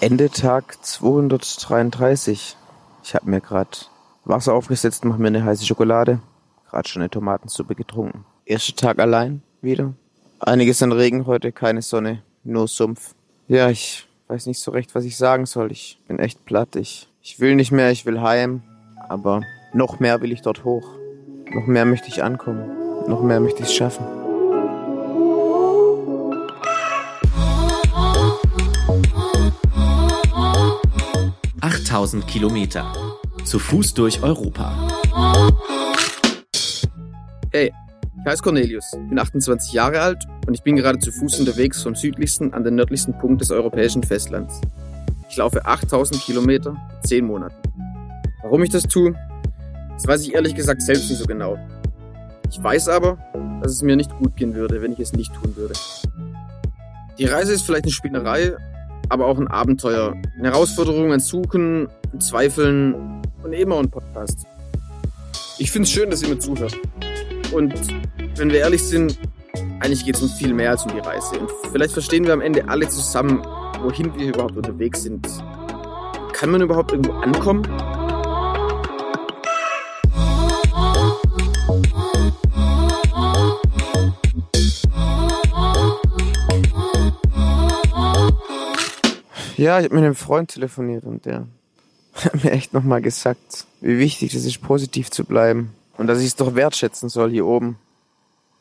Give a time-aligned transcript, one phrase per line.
[0.00, 2.54] Ende Tag 233.
[3.02, 3.70] Ich habe mir gerade
[4.24, 6.20] Wasser aufgesetzt, mache mir eine heiße Schokolade.
[6.68, 8.26] Gerade schon eine Tomatensuppe getrunken.
[8.44, 9.94] Erster Tag allein wieder.
[10.38, 13.14] Einiges an Regen heute, keine Sonne, nur Sumpf.
[13.48, 15.72] Ja, ich weiß nicht so recht, was ich sagen soll.
[15.72, 16.76] Ich bin echt platt.
[16.76, 18.62] Ich, ich will nicht mehr, ich will heim.
[19.08, 19.40] Aber
[19.72, 20.86] noch mehr will ich dort hoch.
[21.54, 23.08] Noch mehr möchte ich ankommen.
[23.08, 24.25] Noch mehr möchte ich es schaffen.
[31.96, 32.92] 8000 Kilometer.
[33.46, 34.76] Zu Fuß durch Europa.
[37.50, 37.72] Hey,
[38.20, 41.94] ich heiße Cornelius, bin 28 Jahre alt und ich bin gerade zu Fuß unterwegs vom
[41.94, 44.60] südlichsten an den nördlichsten Punkt des europäischen Festlands.
[45.30, 47.56] Ich laufe 8000 Kilometer in 10 Monaten.
[48.42, 49.14] Warum ich das tue,
[49.94, 51.56] das weiß ich ehrlich gesagt selbst nicht so genau.
[52.50, 53.16] Ich weiß aber,
[53.62, 55.72] dass es mir nicht gut gehen würde, wenn ich es nicht tun würde.
[57.18, 58.54] Die Reise ist vielleicht eine Spinnerei,
[59.08, 60.14] aber auch ein Abenteuer.
[60.38, 64.46] Eine Herausforderung, ein Suchen, ein Zweifeln und auch ein Podcast.
[65.58, 66.76] Ich finde es schön, dass ihr mir zuhört.
[67.52, 67.74] Und
[68.36, 69.18] wenn wir ehrlich sind,
[69.80, 71.38] eigentlich geht es um viel mehr als um die Reise.
[71.38, 73.42] Und vielleicht verstehen wir am Ende alle zusammen,
[73.82, 75.26] wohin wir überhaupt unterwegs sind.
[76.32, 77.66] Kann man überhaupt irgendwo ankommen?
[89.56, 91.46] Ja, ich habe mit einem Freund telefoniert und der
[92.14, 95.74] hat mir echt nochmal gesagt, wie wichtig es ist, positiv zu bleiben.
[95.96, 97.78] Und dass ich es doch wertschätzen soll, hier oben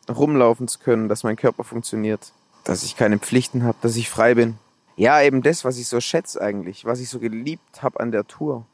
[0.08, 2.32] rumlaufen zu können, dass mein Körper funktioniert,
[2.64, 4.58] dass ich keine Pflichten habe, dass ich frei bin.
[4.96, 8.26] Ja, eben das, was ich so schätze eigentlich, was ich so geliebt habe an der
[8.26, 8.66] Tour.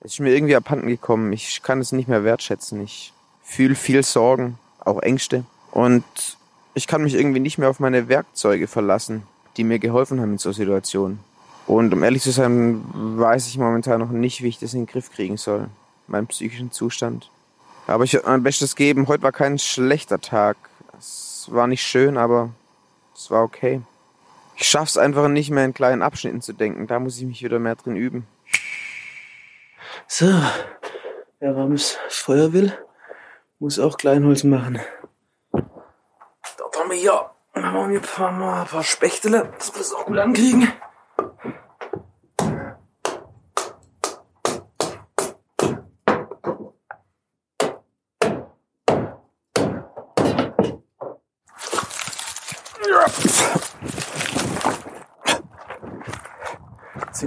[0.00, 1.32] Es ist mir irgendwie abhanden gekommen.
[1.32, 2.82] Ich kann es nicht mehr wertschätzen.
[2.82, 5.44] Ich fühle viel Sorgen, auch Ängste.
[5.70, 6.04] Und
[6.74, 9.22] ich kann mich irgendwie nicht mehr auf meine Werkzeuge verlassen,
[9.56, 11.20] die mir geholfen haben in so Situationen.
[11.72, 14.86] Und um ehrlich zu sein, weiß ich momentan noch nicht, wie ich das in den
[14.86, 15.68] Griff kriegen soll.
[16.06, 17.30] Meinen psychischen Zustand.
[17.86, 19.08] Aber ich werde mein Bestes geben.
[19.08, 20.58] Heute war kein schlechter Tag.
[20.98, 22.50] Es war nicht schön, aber
[23.14, 23.80] es war okay.
[24.56, 26.86] Ich schaff's einfach nicht mehr in kleinen Abschnitten zu denken.
[26.86, 28.26] Da muss ich mich wieder mehr drin üben.
[30.06, 30.26] So,
[31.40, 32.76] wer warmes Feuer will,
[33.58, 34.78] muss auch Kleinholz machen.
[35.52, 40.04] Dort haben wir hier machen wir ein paar, ein paar Spechtele, dass wir das auch
[40.04, 40.70] gut ankriegen.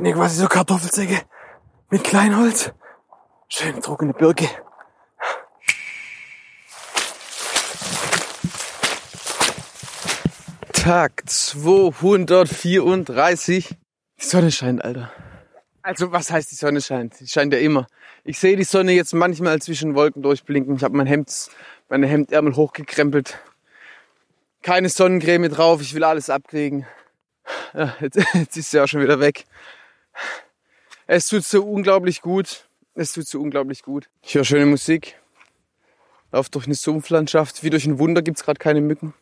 [0.06, 1.22] Sind quasi so Kartoffelsäcke
[1.90, 2.72] mit Kleinholz.
[3.48, 4.48] Schön trockene Birke.
[10.74, 13.76] Tag 234.
[14.20, 15.12] Die Sonne scheint, Alter.
[15.82, 17.20] Also was heißt die Sonne scheint?
[17.20, 17.88] Die scheint ja immer.
[18.24, 20.76] Ich sehe die Sonne jetzt manchmal zwischen Wolken durchblinken.
[20.76, 21.50] Ich habe mein Hemd,
[21.90, 23.40] meine Hemdärmel hochgekrempelt.
[24.62, 25.82] Keine Sonnencreme drauf.
[25.82, 26.86] Ich will alles abkriegen.
[27.74, 29.46] Ja, jetzt, jetzt ist sie auch schon wieder weg.
[31.08, 32.68] Es tut so unglaublich gut.
[32.96, 34.10] Es tut so unglaublich gut.
[34.22, 35.20] Ich höre schöne Musik.
[36.32, 37.64] Lauf durch eine Sumpflandschaft.
[37.64, 39.14] Wie durch ein Wunder gibt's gerade keine Mücken.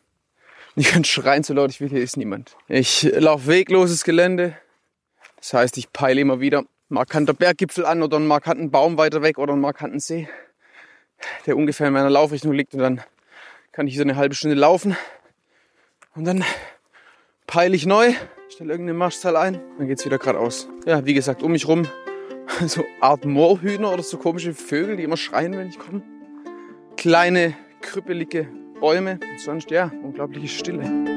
[0.76, 2.56] Ich kann schreien so laut ich will, hier ist niemand.
[2.66, 4.56] Ich laufe wegloses Gelände.
[5.36, 9.38] Das heißt, ich peile immer wieder markanter Berggipfel an oder einen markanten Baum weiter weg
[9.38, 10.28] oder einen markanten See,
[11.46, 12.74] der ungefähr in meiner Laufrichtung liegt.
[12.74, 13.02] Und dann
[13.72, 14.96] kann ich so eine halbe Stunde laufen.
[16.14, 16.44] Und dann
[17.46, 18.14] peile ich neu
[18.54, 20.68] stelle irgendeine Marschzahl ein, dann geht's wieder geradeaus.
[20.86, 21.86] Ja, wie gesagt, um mich rum
[22.66, 26.02] so Art Moorhühner oder so komische Vögel, die immer schreien, wenn ich komme.
[26.96, 28.48] Kleine, krüppelige
[28.80, 31.13] Bäume und sonst, ja, unglaubliche Stille.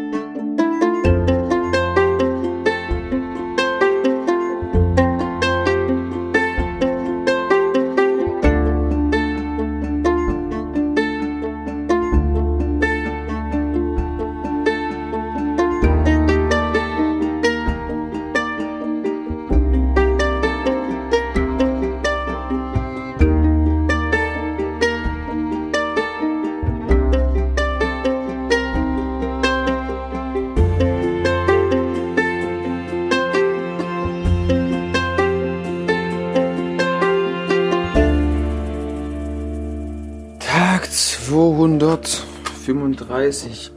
[43.17, 43.71] 235.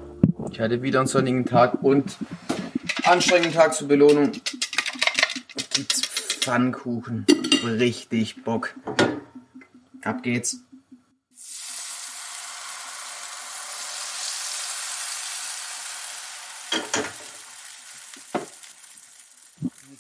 [0.53, 2.19] Ich hatte wieder einen sonnigen Tag und
[3.05, 4.33] anstrengenden Tag zur Belohnung.
[5.75, 6.03] Gibt's
[6.41, 7.25] Pfannkuchen.
[7.65, 8.75] Richtig Bock.
[10.03, 10.59] Ab geht's.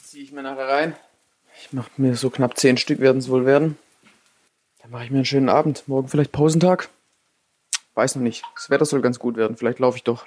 [0.04, 0.96] ziehe ich mir nachher rein.
[1.62, 3.78] Ich mache mir so knapp zehn Stück werden es wohl werden.
[4.82, 5.84] Dann mache ich mir einen schönen Abend.
[5.86, 6.88] Morgen vielleicht Pausentag.
[8.00, 8.42] Weiß noch nicht.
[8.54, 9.58] Das Wetter soll ganz gut werden.
[9.58, 10.24] Vielleicht laufe ich doch.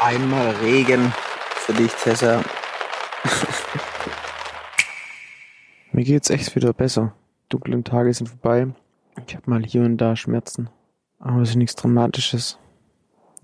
[0.00, 1.14] Einmal Regen
[1.54, 2.42] für dich, Tessa.
[5.92, 7.14] Mir geht's echt wieder besser.
[7.50, 8.66] Dunklen Tage sind vorbei.
[9.28, 10.70] Ich habe mal hier und da Schmerzen.
[11.20, 12.58] Aber es ist nichts Dramatisches.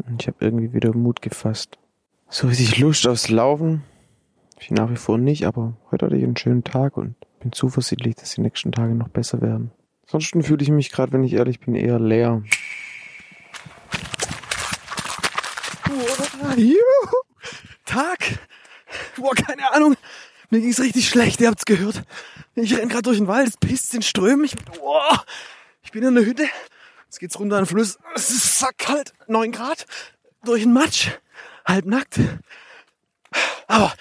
[0.05, 1.79] Und ich habe irgendwie wieder Mut gefasst.
[2.29, 3.85] So richtig Lust aufs Laufen.
[4.61, 8.15] Ich nach wie vor nicht, aber heute hatte ich einen schönen Tag und bin zuversichtlich,
[8.17, 9.73] dass die nächsten Tage noch besser werden.
[10.07, 12.43] Ansonsten fühle ich mich gerade, wenn ich ehrlich bin, eher leer.
[16.57, 16.77] Juhu.
[17.87, 18.39] Tag.
[19.17, 19.97] Boah, keine Ahnung.
[20.51, 22.03] Mir ging's richtig schlecht, ihr habt's gehört.
[22.55, 24.45] Ich renn gerade durch den Wald, es pisst in Strömen.
[24.45, 25.25] Ich, boah,
[25.83, 26.47] ich bin in der Hütte.
[27.07, 27.99] Jetzt geht's runter an den Fluss.
[28.15, 29.87] Es ist sackkalt, 9 Grad.
[30.45, 31.09] Durch den Matsch,
[31.65, 32.21] halb nackt.
[33.67, 33.93] Aber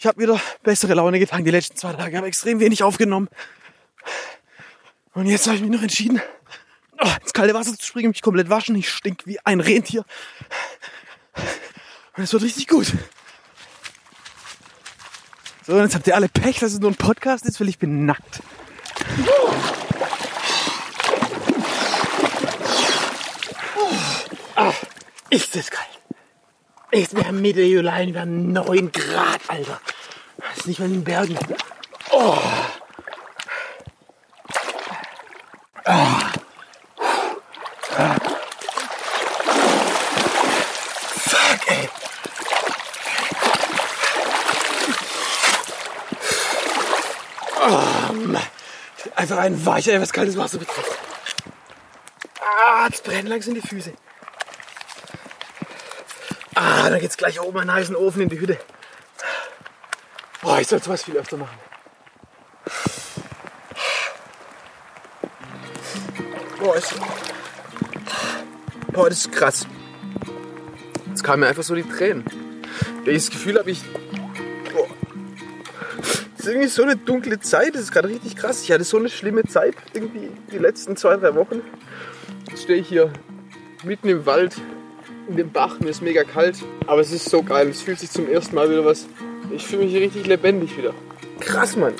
[0.00, 2.12] ich habe wieder bessere Laune getankt die letzten zwei Tage.
[2.12, 3.28] Ich habe extrem wenig aufgenommen.
[5.12, 6.22] Und jetzt habe ich mich noch entschieden,
[7.20, 8.74] ins kalte Wasser zu springen, mich komplett waschen.
[8.76, 10.06] Ich stink wie ein Rentier.
[12.16, 12.94] Und es wird richtig gut.
[15.66, 18.06] So, jetzt habt ihr alle Pech, dass es nur ein Podcast ist, weil ich bin
[18.06, 18.40] nackt.
[25.28, 25.99] Ist es kalt.
[26.92, 29.80] Wir haben Mitte Juli, wir haben 9 Grad, Alter.
[30.38, 31.38] Das ist nicht mal in den Bergen.
[32.10, 32.36] Oh.
[41.14, 41.88] Fuck, ey.
[47.62, 48.42] Oh, Mann.
[49.14, 50.98] Einfach ein Weicher, was kaltes Wasser betrifft.
[52.40, 53.92] Ah, es brennen langsam die Füße.
[56.82, 58.56] Ah, da geht's gleich oben an einen heißen Ofen in die Hütte.
[60.40, 61.58] Boah, ich soll sowas viel öfter machen.
[66.58, 66.94] Boah, ist,
[68.92, 69.66] boah, das ist krass.
[71.08, 72.24] Jetzt kamen mir einfach so die Tränen.
[73.04, 73.82] Das Gefühl habe, ich.
[74.72, 74.86] Boah,
[76.34, 77.74] das ist irgendwie so eine dunkle Zeit.
[77.74, 78.62] Das ist gerade richtig krass.
[78.62, 81.60] Ich hatte so eine schlimme Zeit irgendwie die letzten zwei, drei Wochen.
[82.48, 83.12] Jetzt stehe ich hier
[83.84, 84.56] mitten im Wald,
[85.30, 85.78] in dem Bach.
[85.80, 86.56] Mir ist mega kalt.
[86.86, 87.68] Aber es ist so geil.
[87.68, 89.06] Es fühlt sich zum ersten Mal wieder was.
[89.54, 90.92] Ich fühle mich richtig lebendig wieder.
[91.40, 91.94] Krass, Mann.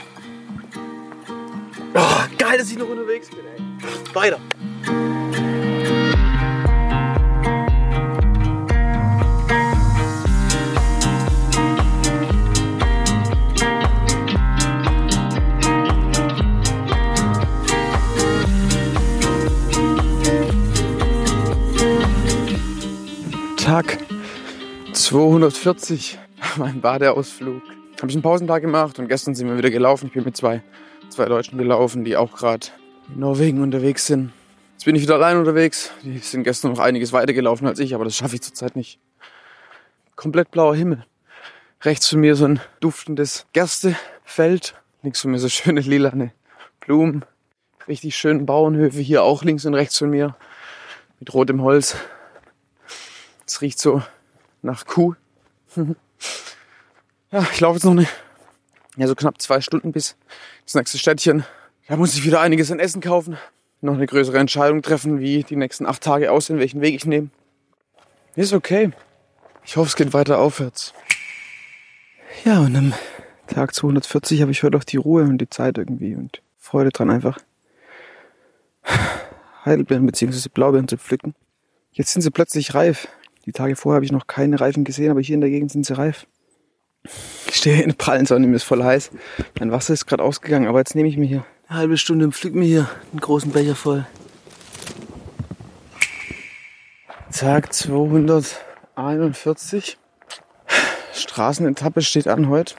[1.94, 4.14] Oh, geil, dass ich noch unterwegs bin, ey.
[4.14, 4.38] Weiter.
[23.70, 23.98] Tag
[24.94, 26.18] 240,
[26.56, 27.62] mein Badeausflug.
[27.98, 30.08] Habe ich einen Pausentag gemacht und gestern sind wir wieder gelaufen.
[30.08, 30.60] Ich bin mit zwei,
[31.08, 32.66] zwei Deutschen gelaufen, die auch gerade
[33.06, 34.32] in Norwegen unterwegs sind.
[34.72, 35.92] Jetzt bin ich wieder allein unterwegs.
[36.02, 38.98] Die sind gestern noch einiges weiter gelaufen als ich, aber das schaffe ich zurzeit nicht.
[40.16, 41.06] Komplett blauer Himmel.
[41.82, 44.74] Rechts von mir so ein duftendes Gerstefeld.
[45.04, 46.32] Links von mir so schöne lilane
[46.80, 47.24] Blumen.
[47.86, 50.34] Richtig schöne Bauernhöfe hier auch links und rechts von mir.
[51.20, 51.96] Mit rotem Holz.
[53.50, 54.00] Es riecht so
[54.62, 55.16] nach Kuh.
[57.32, 58.06] ja, ich laufe jetzt noch eine,
[58.96, 60.16] ja, so knapp zwei Stunden bis
[60.66, 61.44] das nächste Städtchen.
[61.88, 63.38] Da muss ich wieder einiges an Essen kaufen.
[63.80, 67.30] Noch eine größere Entscheidung treffen, wie die nächsten acht Tage aussehen, welchen Weg ich nehme.
[68.36, 68.92] Ist okay.
[69.64, 70.94] Ich hoffe, es geht weiter aufwärts.
[72.44, 72.94] Ja, und am
[73.48, 77.10] Tag 240 habe ich heute auch die Ruhe und die Zeit irgendwie und Freude dran
[77.10, 77.36] einfach.
[79.64, 80.50] Heidelbeeren bzw.
[80.54, 81.34] Blaubeeren zu pflücken.
[81.90, 83.08] Jetzt sind sie plötzlich reif.
[83.50, 85.84] Die Tage vorher habe ich noch keine Reifen gesehen, aber hier in der Gegend sind
[85.84, 86.28] sie reif.
[87.48, 89.10] Ich stehe in der prallen Sonne, mir ist voll heiß.
[89.58, 92.32] Mein Wasser ist gerade ausgegangen, aber jetzt nehme ich mir hier eine halbe Stunde und
[92.32, 94.06] pflück mir hier einen großen Becher voll.
[97.36, 99.98] Tag 241.
[101.12, 102.76] Straßenetappe steht an heute.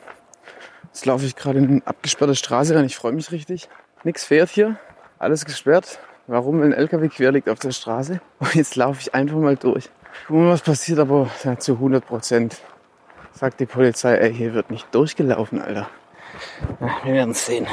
[0.86, 2.86] Jetzt laufe ich gerade in eine abgesperrte Straße rein.
[2.86, 3.68] Ich freue mich richtig.
[4.06, 4.80] Nix fährt hier.
[5.20, 6.00] Alles gesperrt.
[6.28, 6.62] Warum?
[6.62, 8.22] Ein LKW quer liegt auf der Straße.
[8.40, 9.90] Und jetzt laufe ich einfach mal durch.
[10.28, 12.62] Gucken wir mal, was passiert, aber zu 100 Prozent
[13.34, 15.88] sagt die Polizei, ey, hier wird nicht durchgelaufen, Alter.
[16.80, 17.68] Ja, wir werden es sehen.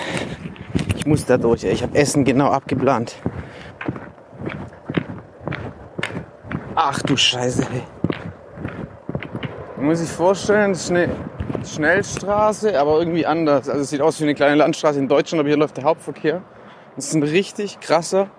[0.96, 1.72] Ich muss da durch, ey.
[1.72, 3.16] Ich habe Essen genau abgeplant.
[6.74, 7.82] Ach du Scheiße, ey.
[9.76, 11.08] Man muss sich vorstellen, das ist eine
[11.64, 13.68] Schnellstraße, aber irgendwie anders.
[13.68, 16.42] Also es sieht aus wie eine kleine Landstraße in Deutschland, aber hier läuft der Hauptverkehr.
[16.96, 18.30] Das ist ein richtig krasser,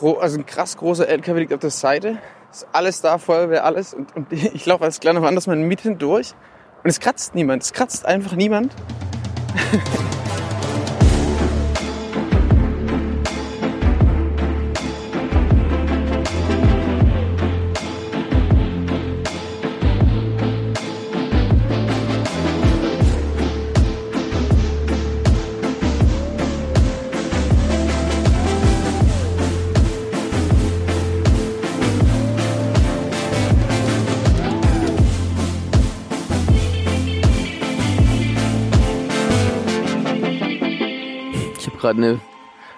[0.00, 2.18] also ein krass großer LKW liegt auf der Seite.
[2.54, 3.94] Ist alles da, Feuerwehr, alles.
[3.94, 6.34] Und, und ich laufe als kleiner Mann das mal mitten durch.
[6.84, 7.64] Und es kratzt niemand.
[7.64, 8.72] Es kratzt einfach niemand.
[41.84, 42.20] gerade eine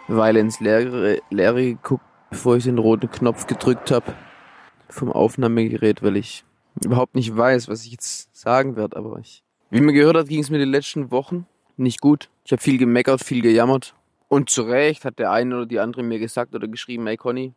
[0.08, 4.14] Weile ins Leere, Leere geguckt, bevor ich den roten Knopf gedrückt habe
[4.88, 6.44] vom Aufnahmegerät, weil ich
[6.84, 8.96] überhaupt nicht weiß, was ich jetzt sagen werde.
[8.96, 11.46] Aber ich, wie man gehört hat, ging es mir die letzten Wochen
[11.76, 12.30] nicht gut.
[12.44, 13.94] Ich habe viel gemeckert, viel gejammert.
[14.26, 17.54] Und zu Recht hat der eine oder die andere mir gesagt oder geschrieben, hey Conny,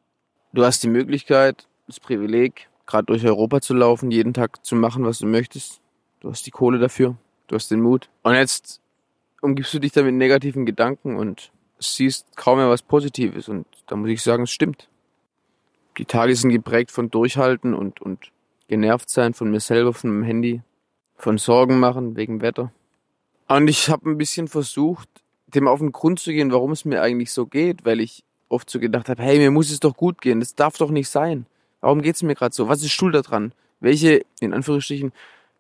[0.54, 5.04] du hast die Möglichkeit, das Privileg, gerade durch Europa zu laufen, jeden Tag zu machen,
[5.04, 5.82] was du möchtest.
[6.20, 7.16] Du hast die Kohle dafür,
[7.48, 8.08] du hast den Mut.
[8.22, 8.82] Und jetzt
[9.42, 13.48] umgibst du dich da mit negativen Gedanken und siehst kaum mehr was Positives.
[13.48, 14.90] Und da muss ich sagen, es stimmt.
[15.98, 18.32] Die Tage sind geprägt von Durchhalten und, und
[18.68, 20.62] genervt sein von mir selber, von meinem Handy,
[21.16, 22.72] von Sorgen machen wegen Wetter.
[23.48, 25.10] Und ich habe ein bisschen versucht,
[25.48, 28.70] dem auf den Grund zu gehen, warum es mir eigentlich so geht, weil ich oft
[28.70, 31.46] so gedacht habe, hey, mir muss es doch gut gehen, das darf doch nicht sein.
[31.82, 32.68] Warum geht's mir gerade so?
[32.68, 33.54] Was ist schuld daran?
[33.80, 35.14] Welche, in Anführungsstrichen,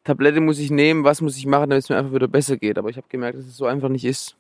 [0.10, 2.80] Tablette muss ich nehmen, was muss ich machen, damit es mir einfach wieder besser geht.
[2.80, 4.36] Aber ich habe gemerkt, dass es so einfach nicht ist.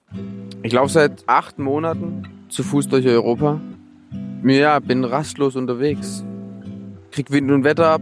[0.64, 3.62] Ich laufe seit acht Monaten zu Fuß durch Europa.
[4.44, 6.26] Ja, bin rastlos unterwegs.
[7.12, 8.02] Krieg Wind und Wetter ab,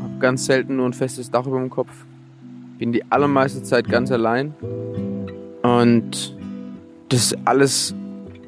[0.00, 1.90] hab ganz selten nur ein festes Dach über dem Kopf.
[2.78, 4.54] Bin die allermeiste Zeit ganz allein.
[5.62, 6.36] Und
[7.08, 7.96] das alles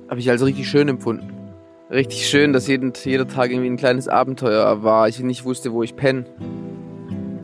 [0.08, 1.28] habe ich als richtig schön empfunden.
[1.90, 5.08] Richtig schön, dass jeden, jeder Tag irgendwie ein kleines Abenteuer war.
[5.08, 6.24] Ich nicht wusste, wo ich penne.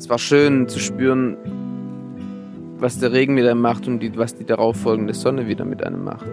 [0.01, 1.37] Es war schön zu spüren,
[2.79, 6.03] was der Regen mit einem macht und die, was die darauffolgende Sonne wieder mit einem
[6.05, 6.25] macht.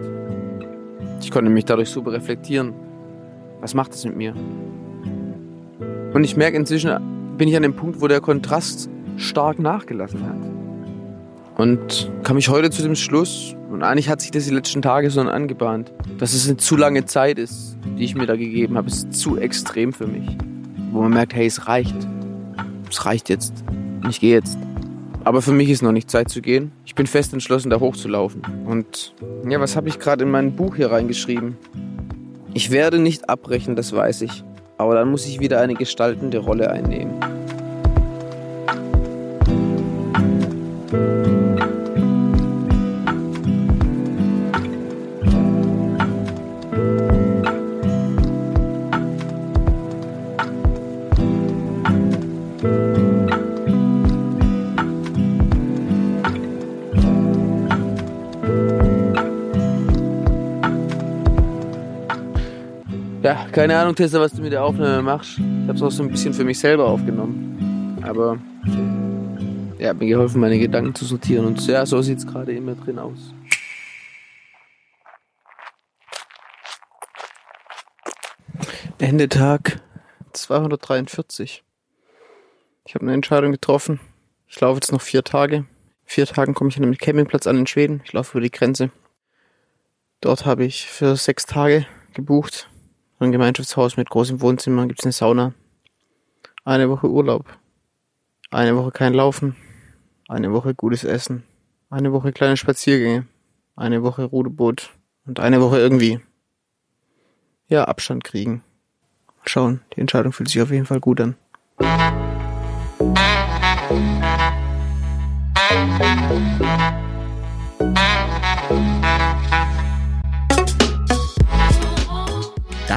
[1.20, 2.72] Ich konnte mich dadurch super reflektieren.
[3.60, 4.32] Was macht es mit mir?
[6.14, 6.90] Und ich merke inzwischen,
[7.36, 11.58] bin ich an dem Punkt, wo der Kontrast stark nachgelassen hat.
[11.58, 15.10] Und kam ich heute zu dem Schluss, und eigentlich hat sich das die letzten Tage
[15.10, 18.88] so angebahnt, dass es eine zu lange Zeit ist, die ich mir da gegeben habe.
[18.88, 20.26] Es ist zu extrem für mich.
[20.90, 22.08] Wo man merkt, hey, es reicht.
[22.90, 23.52] Es reicht jetzt.
[24.08, 24.58] Ich gehe jetzt.
[25.24, 26.72] Aber für mich ist noch nicht Zeit zu gehen.
[26.86, 28.42] Ich bin fest entschlossen, da hochzulaufen.
[28.64, 29.14] Und
[29.48, 31.56] ja, was habe ich gerade in mein Buch hier reingeschrieben?
[32.54, 34.42] Ich werde nicht abbrechen, das weiß ich.
[34.78, 37.12] Aber dann muss ich wieder eine gestaltende Rolle einnehmen.
[63.28, 65.38] Ja, keine Ahnung, Tessa, was du mit der Aufnahme machst.
[65.38, 67.98] Ich habe es auch so ein bisschen für mich selber aufgenommen.
[68.02, 68.38] Aber
[69.78, 71.44] ja, hat mir geholfen, meine Gedanken zu sortieren.
[71.44, 73.34] Und ja, so sieht's gerade immer drin aus.
[78.96, 79.82] Ende Tag
[80.32, 81.64] 243.
[82.86, 84.00] Ich habe eine Entscheidung getroffen.
[84.46, 85.56] Ich laufe jetzt noch vier Tage.
[85.56, 85.66] In
[86.06, 88.00] vier Tagen komme ich an einem Campingplatz an in Schweden.
[88.06, 88.90] Ich laufe über die Grenze.
[90.22, 92.70] Dort habe ich für sechs Tage gebucht.
[93.20, 95.52] Ein Gemeinschaftshaus mit großem Wohnzimmer, gibt's eine Sauna.
[96.64, 97.46] Eine Woche Urlaub.
[98.50, 99.56] Eine Woche kein Laufen.
[100.28, 101.42] Eine Woche gutes Essen.
[101.90, 103.26] Eine Woche kleine Spaziergänge.
[103.74, 104.90] Eine Woche Ruderboot.
[105.26, 106.20] Und eine Woche irgendwie.
[107.66, 108.62] Ja, Abstand kriegen.
[109.38, 109.80] Mal schauen.
[109.96, 111.34] Die Entscheidung fühlt sich auf jeden Fall gut an.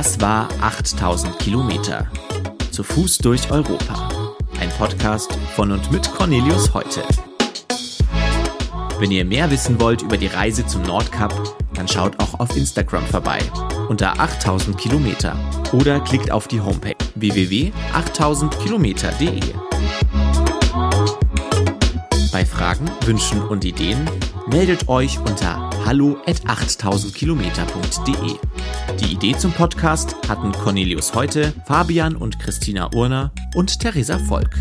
[0.01, 2.07] Das war 8000 Kilometer.
[2.71, 4.09] Zu Fuß durch Europa.
[4.59, 7.03] Ein Podcast von und mit Cornelius Heute.
[8.97, 11.31] Wenn ihr mehr wissen wollt über die Reise zum Nordkap,
[11.75, 13.37] dann schaut auch auf Instagram vorbei
[13.89, 15.35] unter 8000 Kilometer
[15.71, 19.70] oder klickt auf die Homepage www.8000kilometer.de.
[22.41, 24.09] Bei Fragen, Wünschen und Ideen
[24.47, 28.35] meldet euch unter hallo at 8000kilometer.de.
[28.99, 34.55] Die Idee zum Podcast hatten Cornelius Heute, Fabian und Christina Urner und Theresa Volk.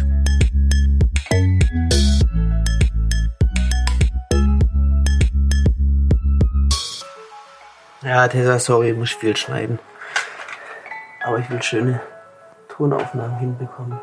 [8.02, 9.78] Ja, Tessa, sorry, muss viel schneiden.
[11.24, 12.02] Aber ich will schöne
[12.68, 13.98] Tonaufnahmen hinbekommen.